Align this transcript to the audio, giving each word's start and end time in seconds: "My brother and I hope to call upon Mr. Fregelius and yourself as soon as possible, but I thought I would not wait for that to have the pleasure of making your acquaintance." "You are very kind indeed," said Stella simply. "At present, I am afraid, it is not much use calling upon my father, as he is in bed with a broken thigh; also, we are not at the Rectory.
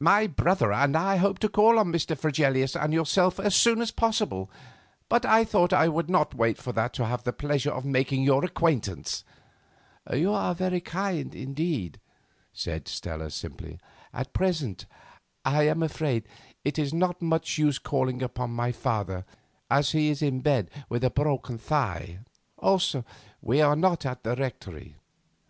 "My 0.00 0.26
brother 0.26 0.72
and 0.72 0.96
I 0.96 1.16
hope 1.16 1.38
to 1.40 1.50
call 1.50 1.78
upon 1.78 1.92
Mr. 1.92 2.16
Fregelius 2.18 2.74
and 2.74 2.94
yourself 2.94 3.38
as 3.38 3.54
soon 3.54 3.82
as 3.82 3.90
possible, 3.90 4.50
but 5.10 5.26
I 5.26 5.44
thought 5.44 5.74
I 5.74 5.88
would 5.88 6.08
not 6.08 6.34
wait 6.34 6.56
for 6.56 6.72
that 6.72 6.94
to 6.94 7.04
have 7.04 7.24
the 7.24 7.34
pleasure 7.34 7.70
of 7.70 7.84
making 7.84 8.22
your 8.22 8.46
acquaintance." 8.46 9.24
"You 10.10 10.32
are 10.32 10.54
very 10.54 10.80
kind 10.80 11.34
indeed," 11.34 12.00
said 12.54 12.88
Stella 12.88 13.28
simply. 13.30 13.78
"At 14.14 14.32
present, 14.32 14.86
I 15.44 15.64
am 15.64 15.82
afraid, 15.82 16.26
it 16.64 16.78
is 16.78 16.94
not 16.94 17.20
much 17.20 17.58
use 17.58 17.78
calling 17.78 18.22
upon 18.22 18.52
my 18.52 18.72
father, 18.72 19.26
as 19.70 19.90
he 19.92 20.08
is 20.08 20.22
in 20.22 20.40
bed 20.40 20.70
with 20.88 21.04
a 21.04 21.10
broken 21.10 21.58
thigh; 21.58 22.20
also, 22.56 23.04
we 23.42 23.60
are 23.60 23.76
not 23.76 24.06
at 24.06 24.22
the 24.24 24.34
Rectory. 24.34 24.96